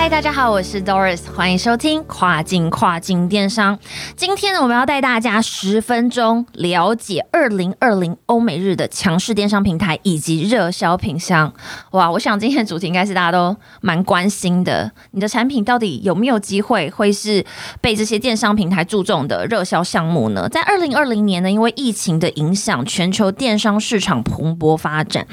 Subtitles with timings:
[0.00, 3.78] 嗨，大家好，我是 Doris，欢迎收听跨境跨境电商。
[4.16, 11.52] 今天呢，我们要带大家十分钟了解二零二零欧美日的强势电商平台以及热销品项。
[11.90, 17.44] 哇，我想今天的主题应该是大家都蛮关心的，你的产品到底有没有机会会是
[17.82, 20.48] 被这些电商平台注重的热销项目呢？
[20.48, 25.26] 在二零二零年呢，因为疫情的影响，全球电商市场蓬勃发展。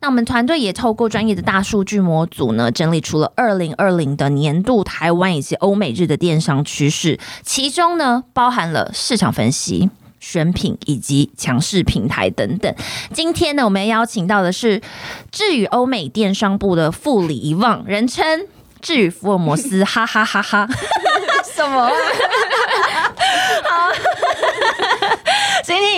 [0.00, 9.88] 那我们团队也透过专业的大数据模组呢，整理出了二零二零的年度台湾以及欧美日的电商趋势，其中呢包含了市场分析、
[10.20, 12.74] 选品以及强势平台等等。
[13.12, 14.82] 今天呢，我们邀请到的是
[15.32, 18.46] 智宇欧美电商部的副理遗忘，人称
[18.82, 20.68] 智宇福尔摩斯，哈哈哈哈！
[21.54, 21.90] 什么？
[23.64, 23.90] 好。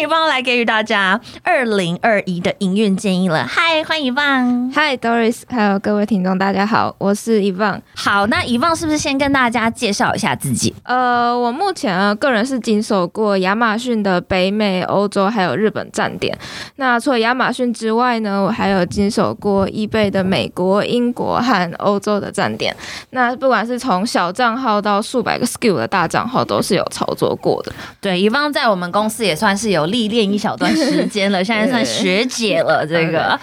[0.09, 3.47] 今天一棒来给予大家二零二一的营运建议了。
[3.47, 4.73] 嗨，欢迎一棒。
[4.75, 7.79] 嗨，Doris，还有各位听众，大家好，我是一棒。
[7.95, 10.75] 好，那一棒是不是先跟大家介绍一下自己？
[10.85, 16.35] 呃，我目前啊，个人是经手过亚马逊的北美、欧洲还有日本站点。
[16.77, 22.75] 那除了亚马逊之外呢，我还有经手过易贝的美国、英国和欧洲的站点。
[23.11, 27.73] 那不管是从小账号到数百个 skill 的大账号，都是有操作过的。
[28.01, 32.87] 对，一棒在我们公司也算是有历练一小段时间了，现在算学姐了。
[32.87, 33.39] 这个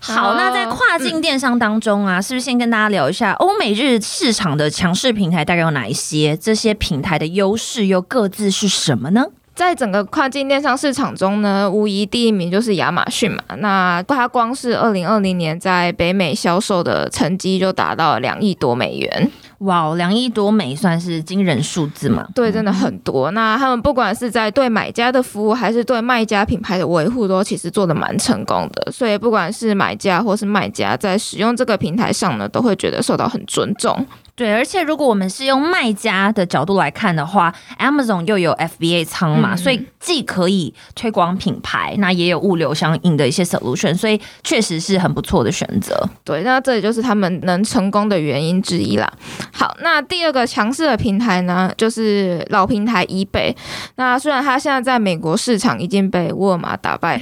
[0.00, 6.36] 好，那在跨境电商当中啊，是不是先跟大家聊一下欧美日市场的强势平台大概有哪一些？
[6.36, 9.26] 这些平台的优势又各自是什么呢？
[9.54, 13.40] 在整个跨境电商市场中呢，无疑第一名就是亚马逊嘛。
[13.58, 19.30] 那它光是二零二零年在北美销售的成绩就达到两亿多美元。
[19.64, 22.26] 哇，两亿多美算是惊人数字嘛？
[22.34, 23.30] 对，真的很多。
[23.32, 28.92] 那他们不管是在对买家的服务，还是对卖家品牌的维护，都其实做的蛮成功的。
[28.92, 34.06] 所以不管是买家或是卖家，在使用这个平台上呢，都会觉得受到很尊重。
[34.36, 45.96] 对，而且如果我们是用卖家的角度来看的话，Amazon 又有 FBA 仓嘛，所以既可以推广品牌，那也有物流相应的一些 solution，所以确实是很不错的选择。
[46.24, 49.08] 对，那这也就是他们能成功的原因之一啦。
[49.52, 53.54] 好，那第二个强势的平台呢，就是老平台 eBay。
[53.94, 57.20] 那虽然它现在在美国市场已经被沃尔玛打败，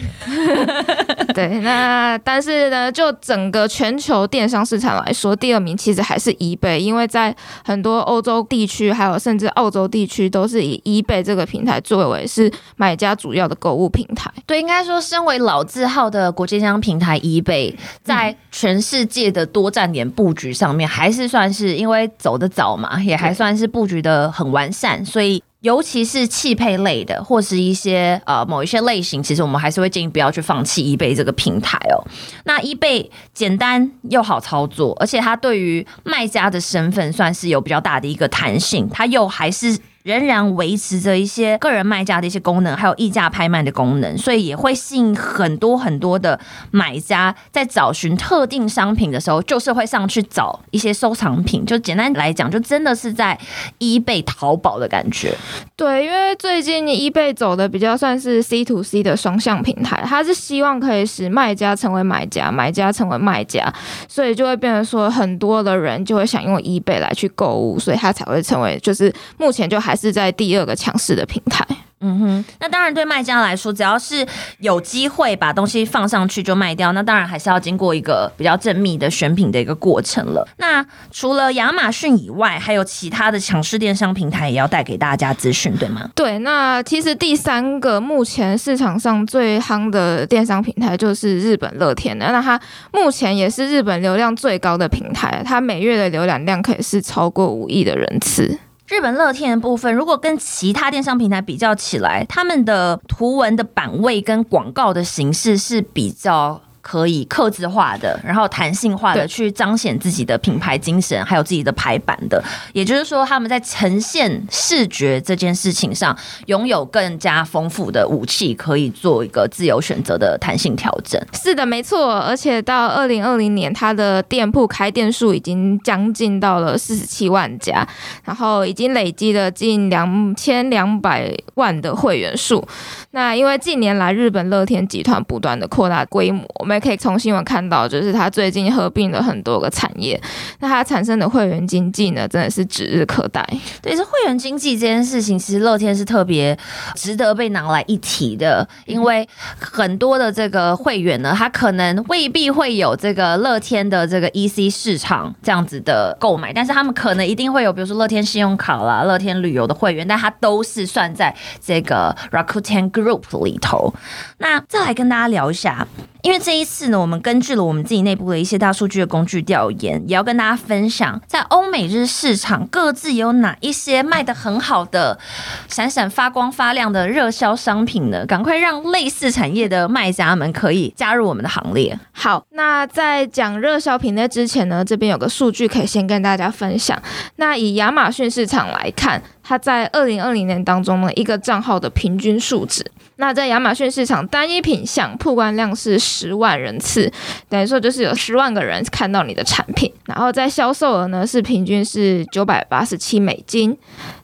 [1.35, 14.33] 对，那但是呢，就整个全球电商市场来说，第二名其实还是 eBay，因为在很多欧洲地区，还有甚至澳洲地区，都是以 eBay 这个平台作为是买家主要的购物平台。
[14.47, 25.43] 对，应该说，身为老字号的国际电商平台 eBay，在全世界的多站点布局上面，还是算是因为走得早嘛，也还算是布局的很完善，所以。
[25.63, 32.05] 尤其是汽配类的，或是一些呃某一些类型，其实我们还是会建议不要去放弃易贝这个平台哦。
[32.45, 39.79] 那易贝简单又好操作，而且它对于卖家的身份算是有比较大的一个弹性，它又还是。
[40.03, 46.39] 仍然维持着一些个人卖家的一些功能，还有溢价拍卖的功能，所以也会吸引很多很多的
[46.73, 51.65] 买家在找寻特定商品的时候，就是会上去找一些收藏品。
[51.65, 53.39] 就简单来讲，就真的是在
[53.79, 55.33] eBay 淘宝的感觉。
[55.77, 63.73] 对，因为最近 eBay 走的比较算是 C to C 的双向平台，它是希望可以使卖家成为买家，买家成为卖家，
[64.09, 69.92] 所以就会变成说很多的人就会想用 eBay 来去购物，所以它才会成为就是目前就还。
[69.93, 71.63] 还是在第二个强势的平台。
[72.05, 74.27] 嗯哼，那当然对卖家来说，只要是
[74.59, 80.45] 有机会把东西放上去就卖掉，那当然还是要经过一个比较缜密的选品的一个过程了。
[80.57, 86.09] 那除了亚马逊以外，还有其他的强势电商平台也要带给大家资讯，对吗？
[86.17, 92.61] 对，那其实第三个目前市场上最夯的电商平台就是日本乐天的，那它
[92.93, 98.59] 目前也是日本流量最高的平台，它每月的浏览量可以是超过五亿的人次。
[98.93, 112.43] 日本乐天的部分，如果跟其他电商平台比较起来，他们的图文的版位跟广告的形式是比较可以克制化的，然后弹性化的去彰显自己的品牌精神，还有自己的排版的。
[112.73, 116.15] 也就是说，他们在呈现视觉这件事情上，
[116.47, 121.19] 拥有更加丰富的武器，可以做一个自由选择的弹性调整。
[121.33, 122.19] 是的，没错。
[122.19, 127.87] 而且到二零二零年，他的店铺开店数已经将近到了四十七万家，
[128.25, 132.67] 然后已经累积了近两千两百万的会员数。
[133.11, 140.21] 那因为近年来日本乐天集团不断的扩大规模，我们也可以从新闻看到，就是它最近合并了很多个产业，
[140.61, 143.47] 那它产生的会员经济呢，真的是指日可待。
[143.83, 146.57] 对，这会员经济这件事情，其实乐天是特别
[146.95, 149.29] 值得被拿来一提的，因为
[149.59, 163.95] 很多的这个会员呢，他可能未必会有这个乐天的这个 EC 市场这样子的购买，但是他们可能一定会有，比如说乐天信用卡啦、乐天旅游的会员，但它都是算在这个 Rakuten Group 里头。
[164.39, 165.87] 那再来跟大家聊一下。
[166.23, 175.19] 因为这一次呢，我们根据了我们自己内部的一些大数据的工具调研，也要跟大家分享，在欧美日市场各自有哪一些卖的很好的、
[175.67, 178.25] 闪闪发光发亮的热销商品呢？
[178.25, 181.99] 赶快让类似产业的卖家们可以加入我们的行列。
[182.13, 186.97] 好，那在讲热销品类之前呢，这边有个数据可以先跟大家分享。
[187.35, 189.21] 那以亚马逊市场来看，
[189.53, 192.83] 它在二零二零年当中呢，一个账号的平均数值。
[193.17, 197.13] 那在亚马逊市场单一品项曝光量是十万人次，
[197.51, 203.77] 等于说就是有十万个人看到你的产品，然后在销售额呢是平均是九百八十七美金。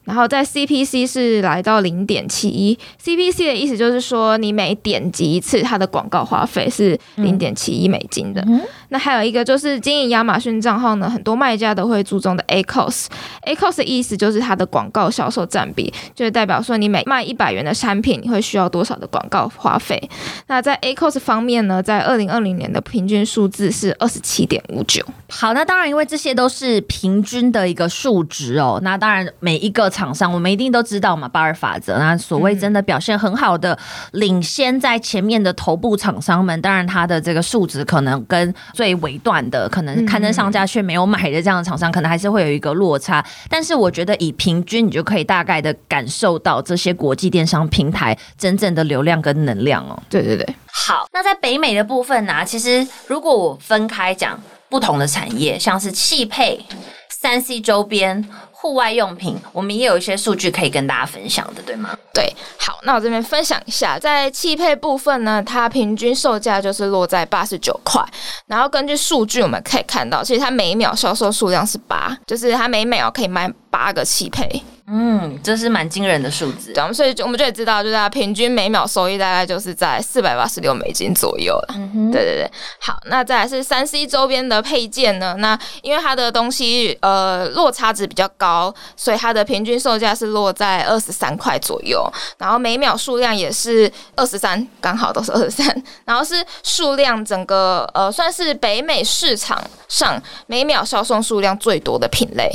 [0.09, 8.43] 然后在 CPC 是来到零点七一，CPC 的意思就是说你每点击一次，它的广告花费是零点七一美金的。
[8.49, 8.59] 嗯
[8.91, 20.03] 那还有一个就是经营亚马逊账号呢，很多卖家都会注重的 ACOS，ACOS 的意思就是它的广告销售占比，就是代表说你每卖一百元的产品，你会需要多少的广告花费。
[20.47, 25.05] 那在 ACOS 方面呢，在二零二零年的平均数字是二十七点五九。
[25.29, 28.81] 好，那当然，因为这些都是平均的一个数值哦。
[28.83, 31.99] 那当然，每一个厂商我们一定都知道嘛，巴尔法则。
[31.99, 33.77] 那所谓真的表现很好的、
[34.13, 43.25] 领先在前面的头部厂商们，当然它的这个数值可能跟最尾段的，可能刊登上架却没有买的这样的厂商，可能还是会有一个落差。
[43.49, 50.01] 但是我觉得以平均，你就可以大概的感受到这些国际电商平台真正的流量跟能量哦。
[50.09, 50.47] 对对对，
[50.87, 56.65] 好，那在北美的部分呢、其实如果我分开讲不同的产业，像是汽配、
[57.09, 58.29] 三 C 周边、
[58.61, 61.97] 户外用品，我们也有一些数据可以跟大家分享的，对吗？
[62.13, 68.05] 对，好，那我这边分享一下，在汽配部分呢，它平均售价就是落在八十九块。
[68.47, 74.61] 然后根据数据我们可以看到，其实它每秒销售数量是八，就是它每秒可以卖八个汽配。
[74.91, 76.83] 嗯，这是蛮惊人的数字对，。
[76.83, 81.75] 我们所以就我们就也知道，就是它平均每秒收益大概就是在四百八十六美金左右了。
[81.77, 82.51] 嗯哼，对对对，
[82.81, 85.35] 好，那再来是三 C 周边的配件呢？
[85.39, 102.51] 那因为它的东西呃落差值比较高，所以它的平均售价是落在二十三块左右，然后每秒数量也是二十三，刚好都是二十三，然后是数量整个呃算是北美市场上每秒销售数量最多的品类，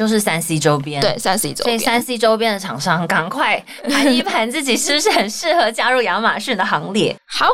[0.00, 0.98] 就是三 C 周边。
[1.02, 1.78] 对，三 C 周边。
[1.78, 7.14] 所以三 C 周边的厂商，赶快盘一盘自己是不是很适合加入亚马逊的行列。
[7.26, 7.46] 好，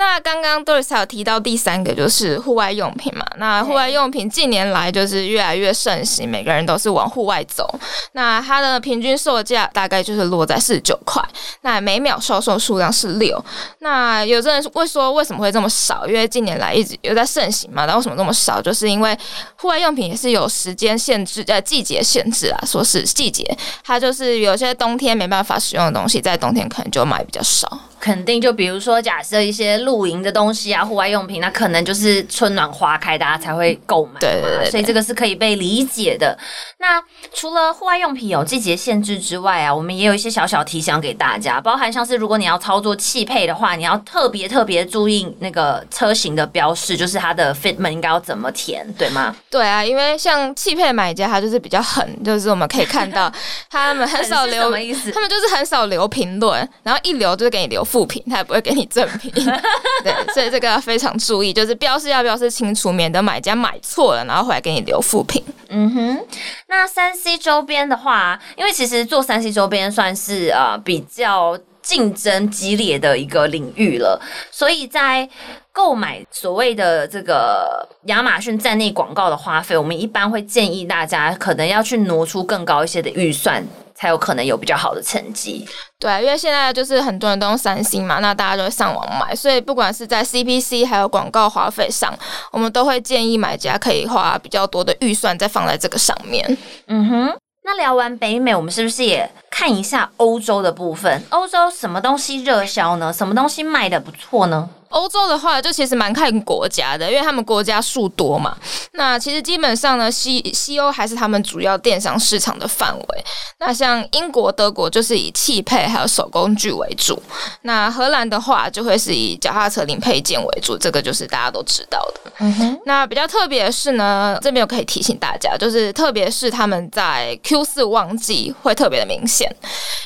[0.00, 7.68] 那刚刚 Doris 有提到第三个就是户外用品嘛，那户外用品近年来就是越来越盛行，每个人都是往户外走。
[8.12, 11.22] 那它的平均售价大概就是落在四十九块，
[11.60, 13.38] 那每秒销售数量是六。
[13.80, 16.06] 那有的人会说为什么会这么少？
[16.06, 18.58] 因为近年来一直有在盛行嘛，那为什么这么少？
[18.62, 19.14] 就是因为
[19.56, 23.44] 户外用品也是有时间限制，呃，季节限制啊，说是季节，
[23.84, 27.78] 它就是有些冬天没办法使用的东西，在冬天可能就买比较少。
[28.00, 34.18] 肯定就比如说，假设一些露营的东西啊，户外用品，那可能就是春暖花开，大家才会购买嘛。
[34.20, 36.36] 对对对对所以这个是可以被理解的。
[36.78, 37.00] 那
[37.34, 49.36] 除了户外用品有季节限制之外啊，我们也有一些小小提醒给大家，包含像是如果你要操作汽配的话，你要特别特别注意那个车型的标示，就是它的 fitment 应该要怎么填，对吗？
[49.50, 53.30] 对啊，因为像汽配买家，他就是比较狠，就是我们可以看到
[53.68, 59.32] 他们很少留 什么意思他们就是很少留评论，然后一留就是给你留负评，他也不会给你正品。
[60.04, 65.42] 对，所以这个要非常注意，就是标示要标示清楚，免得买家买错了，然后回来给你留负评。
[65.68, 66.26] 嗯哼，
[66.68, 74.20] 那三 C 周边的话，因为其实做三 C 周边算是呃比较竞争激烈的一个领域了，
[74.52, 75.28] 所以在
[75.72, 83.64] 购买所谓的这个亚马逊站内广告的花费，我们一般会建议大家可能要去挪出更高一些的预算。
[84.00, 85.68] 才有可能有比较好的成绩。
[85.98, 92.12] 对，因为现在就是很多人都用三星嘛，那大家就会上网买，所以不管是在 CPC 还有广告花费上，
[92.50, 96.56] 我们都会建议买家可以花比较多的预算再放在这个上面。
[96.86, 97.36] 嗯哼。
[97.62, 101.22] 那聊完北美，我们是不是也看一下欧洲的部分？
[101.28, 103.12] 欧洲什么东西热销呢？
[103.12, 104.68] 什么东西卖的不错呢？
[104.90, 108.56] 欧洲的话，就其实蛮看国家的，因为他们国家数多嘛。
[108.92, 113.24] 那其实基本上呢，西西欧还是他们主要电商市场的范围。
[113.58, 117.22] 那像英国、德国就是以汽配还有手工具为主。
[117.62, 122.32] 那荷兰的话，就会是以脚踏车零配件为主，这个就是大家都知道的。
[122.40, 122.80] 嗯哼。
[122.84, 129.48] 那比较特别的是呢，这边我可以提醒大家，就是特别是他们在 Q 四旺季会特别的明显，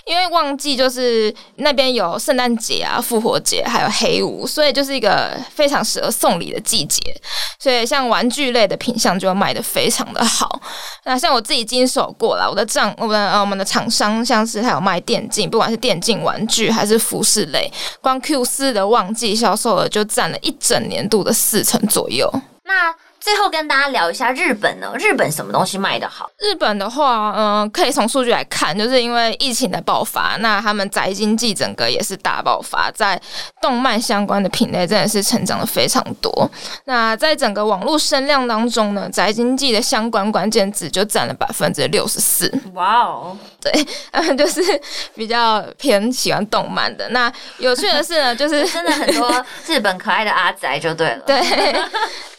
[0.04, 4.73] 因为旺季就是那边有圣诞节啊、复活节还有黑五，所以。
[4.74, 7.00] 就是一个非常适合送礼的季节，
[7.60, 10.60] 所以像玩具类的品相就卖的非常的好。
[11.04, 22.28] 那像我自己经手过了，我的账，我们呃我们的厂商像是还有卖电竞，不管是电竞玩具还是服饰类，光 Q 四的旺季销售额就占了一整年度的四成左右。
[22.64, 22.92] 那
[23.24, 24.92] 最后跟大家聊一下日本呢？
[24.98, 26.28] 日本什么东西卖的好？
[26.38, 33.18] 日本的话，嗯，可以从数据来看，就是因为疫情的爆发，那他们宅经济整个也是大爆发，在
[33.62, 36.50] 动漫相关的品类真的是成长的非常多。
[36.84, 42.52] 那在整个网络声量当中呢，宅经济的相关关键字就占了百分之六十四。
[42.74, 43.72] 哇哦，对，
[44.10, 44.60] 嗯， 就是
[45.14, 47.08] 比较偏喜欢动漫的。
[47.08, 51.20] 那有趣的是呢，就是 真的很多日本可爱的阿宅就对了。
[51.20, 51.40] 对。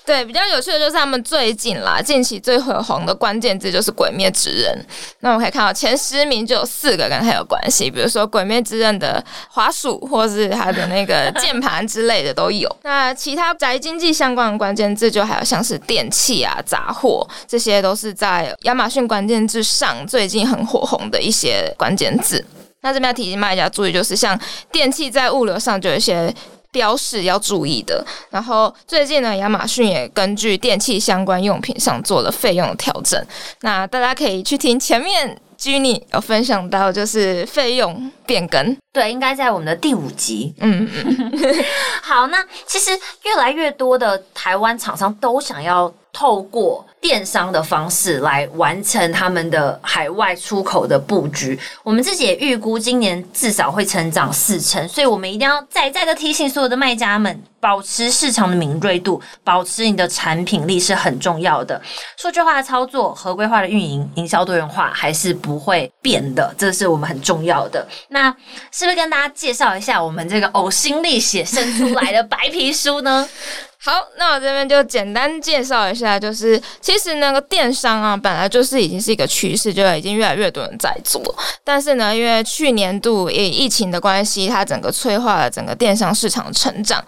[0.06, 4.86] 对，比较有趣的就是他们最近啦，近期最火红的关键字就是《鬼灭之刃》。
[5.22, 12.70] 那我们可以看到前十名就有四个跟它有关系，比如说《鬼灭之刃》的滑鼠，或是它的那个 键盘之类的都有。
[12.84, 22.46] 那其他宅经济相关的关键字，就还有像是电器啊、杂货，这些都是在亚马逊关键字上最近很火红的一些关键字。
[22.82, 24.40] 那这边要提醒卖家注意，就是像
[24.72, 26.32] 电器在物流上就有一些。
[26.76, 28.06] 标示要注意的。
[28.30, 33.26] 然后最近呢，亚马逊也根据电器相关用品上做了费用的调整。
[33.62, 38.76] 那大家可以去听前面 Jenny 有分享到，就是费用变更。
[38.92, 40.54] 对，应该在我们的第五集。
[40.60, 41.66] 嗯嗯。
[42.04, 42.92] 好，那其实
[43.24, 46.86] 越来越多的台湾厂商都想要透过。
[47.02, 61.82] 电商的方式来完成他们的海外出口的布局，我们自己也预估今年至少会成长四成，所以我们一定要再再的提醒所有的卖家们，保持市场的敏锐度，保持你的产品力是很重要的。
[62.16, 67.84] 数据化的操作、合规化的运营、营销多元化还是不会变的，这是我们很重要的。
[68.10, 68.30] 那
[68.72, 73.28] 是不是跟大家介绍一下我们这个呕心沥血生出来的白皮书呢？
[73.78, 81.22] 好，那我这边就简单介绍一下，就是其实那个电商啊，本来就是已经是一个趋势，就已经越来越多人在做。
[81.64, 87.04] 但是呢，因为去年度也疫情的关系，它整个催化了整个电商市场的成长。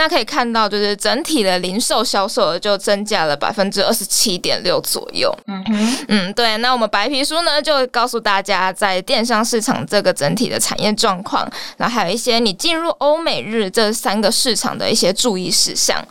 [0.00, 5.30] 那可以看到，就是整体的零售销售额就增加了百分之二十七点六左右。
[5.46, 6.56] 嗯哼，嗯，对。
[6.56, 16.02] 那我们白皮书呢，就告诉大家在电商市场这个整体的产业状况，然后还有一些你进入欧美日这三个市场的一些注意事项。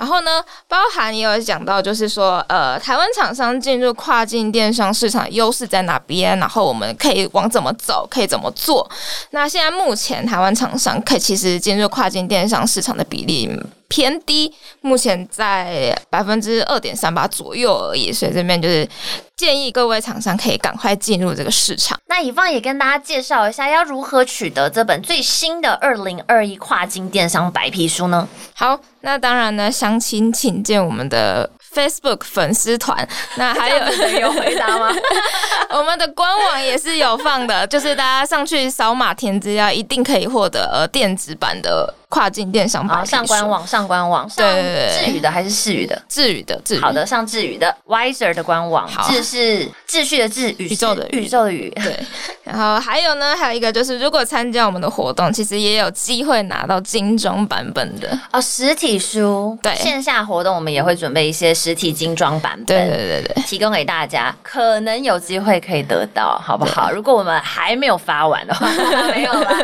[0.00, 6.38] 然后呢，包含也有讲到，就是说，呃，台湾厂商进入跨境电商市场优势在哪边？
[6.38, 8.90] 然后我们可以往怎么走，可以怎么做？
[9.32, 13.46] 那现在目前台湾厂商可以其实进入跨境电商市场的比例
[13.90, 18.10] 偏低，目前在百分之二点三八左右而已。
[18.10, 18.88] 所以这边就是
[19.36, 21.98] 建议各位厂商可以赶快进入这个市场。
[22.06, 28.26] 那以方也跟大家介绍一下，要如何取得这本最新的二零二一跨境电商白皮书呢？
[28.54, 28.80] 好。
[29.02, 33.08] 那当然呢，详情请见我们的 Facebook 粉丝团。
[33.36, 34.94] 那还有有回答吗？
[35.72, 41.94] 我们的官网也是有放的，就是大家上去扫码填资料，一定可以获得呃电子版的。
[42.10, 46.02] 跨境电商好，上官网，上官网，上智宇的还是世宇的？
[46.08, 47.72] 智宇的，智好的，上智宇的。
[47.86, 51.28] Wiser 的官网，智是秩序的智，宇宙的宇。
[51.28, 51.70] 宙的宇。
[51.70, 51.98] 对，
[52.42, 58.18] 然后还有呢，还有一个就是，如果参加我们的活动，其实也有机会拿到精装版本的。
[58.32, 59.56] 哦，实体书。
[59.62, 66.90] 对，线下活动我们也会准备一些实体精装版本，对对对对，提供给大家，可能有机会可以得到，好不好？
[66.90, 68.68] 如果我们还没有发完的话，
[69.14, 69.56] 没有了。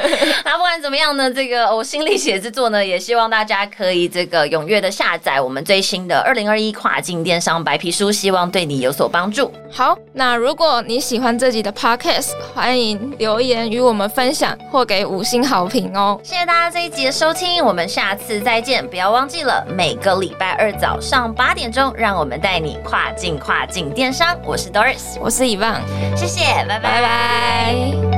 [0.44, 2.35] 那 不管怎么样呢，这个我心里写。
[2.38, 9.50] 制作呢，也希望大家可以这个踊跃的下载我们最新的二零二一跨境电商白皮书，希望对你有所帮助。
[9.72, 16.20] 好，那如果你喜欢这集的 podcast，欢欢迎留言与我们分享或给五星好评哦。
[16.22, 18.84] 谢谢大家这一集的收听，我们下次再见。
[18.88, 24.36] 不要忘记了，每个礼拜二早上八点钟，让我们带你跨境跨境电商。
[24.44, 25.80] 我是 Doris，我是 Evan，，
[26.16, 28.15] 谢谢，拜拜拜拜。